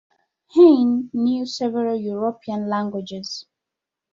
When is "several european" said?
1.45-2.67